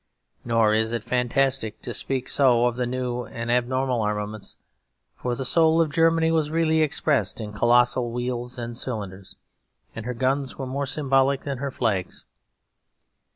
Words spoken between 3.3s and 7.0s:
abnormal armaments; for the soul of Germany was really